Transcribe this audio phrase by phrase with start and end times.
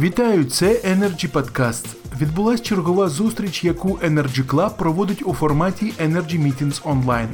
[0.00, 1.86] Вітаю, це Energy Podcast.
[2.20, 7.28] Відбулась чергова зустріч, яку Energy Club проводить у форматі Energy Meetings Online.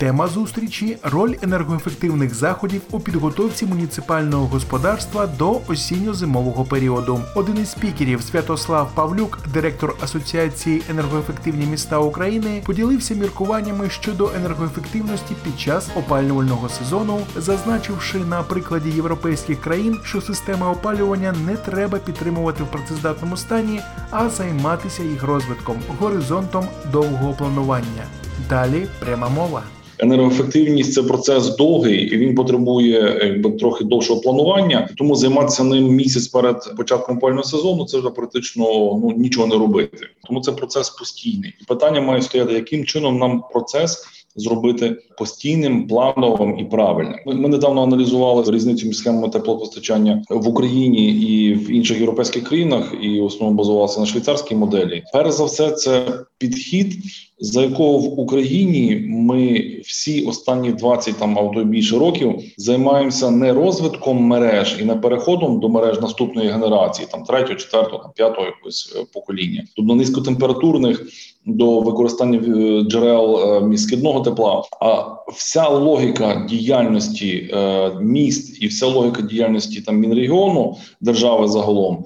[0.00, 7.20] Тема зустрічі роль енергоефективних заходів у підготовці муніципального господарства до осінньо-зимового періоду.
[7.34, 15.60] Один із спікерів Святослав Павлюк, директор Асоціації енергоефективні міста України, поділився міркуваннями щодо енергоефективності під
[15.60, 22.66] час опалювального сезону, зазначивши на прикладі європейських країн, що системи опалювання не треба підтримувати в
[22.66, 23.80] працездатному стані,
[24.10, 28.04] а займатися їх розвитком горизонтом довгого планування.
[28.48, 29.62] Далі пряма мова.
[30.02, 34.88] Енергоефективність це процес довгий і він потребує якби трохи довшого планування.
[34.96, 38.64] Тому займатися ним місяць перед початком опалювального сезону це вже практично
[39.02, 40.06] ну нічого не робити.
[40.26, 41.54] Тому це процес постійний.
[41.68, 44.06] Питання має стояти, яким чином нам процес.
[44.36, 47.18] Зробити постійним, плановим і правильним.
[47.26, 52.94] Ми, ми недавно аналізували різницю між схемами теплопостачання в Україні і в інших європейських країнах,
[53.02, 55.02] і в основному базувалися на швейцарській моделі.
[55.12, 56.06] Перш за все, це
[56.38, 56.94] підхід,
[57.40, 64.16] за якого в Україні ми всі останні 20 там або більше років займаємося не розвитком
[64.16, 69.06] мереж і не переходом до мереж наступної генерації, там третього, четвертого, там п'ятого якогось е,
[69.14, 71.06] покоління, тобто низькотемпературних
[71.46, 74.62] до використання е, джерел міськідного тепла.
[74.80, 82.04] А вся логіка діяльності е, міст і вся логіка діяльності там мінрегіону держави загалом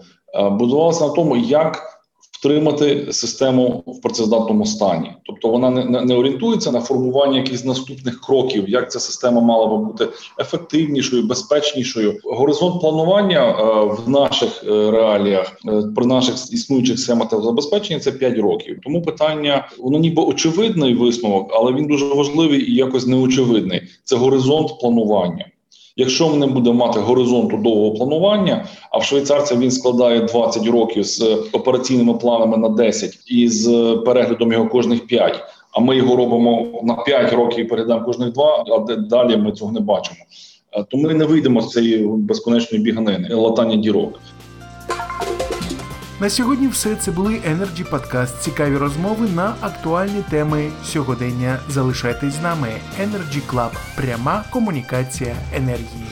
[0.50, 1.93] будувалася на тому, як
[2.44, 8.68] втримати систему в працездатному стані, тобто вона не, не, орієнтується на формування якихось наступних кроків,
[8.68, 10.08] як ця система мала би бути
[10.40, 12.18] ефективнішою, безпечнішою.
[12.24, 18.38] Горизонт планування е, в наших е, реаліях е, при наших існуючих схемах забезпечення це 5
[18.38, 18.78] років.
[18.84, 23.82] Тому питання воно ніби очевидний висновок, але він дуже важливий і якось неочевидний.
[24.04, 25.46] Це горизонт планування.
[25.96, 31.04] Якщо ми не будемо мати горизонту довгого планування, а в швейцарця він складає 20 років
[31.04, 31.22] з
[31.52, 35.40] операційними планами на 10 і з переглядом його кожних 5,
[35.72, 39.72] а ми його робимо на 5 років і передаємо кожних 2, а далі ми цього
[39.72, 40.20] не бачимо.
[40.90, 44.20] То ми не вийдемо з цієї безконечної біганини, латання дірок.
[46.20, 48.40] На сьогодні все це були Energy Podcast.
[48.40, 51.58] Цікаві розмови на актуальні теми сьогодення.
[51.68, 52.68] Залишайтесь з нами.
[53.00, 53.70] Energy Club.
[53.96, 56.06] пряма комунікація енергії.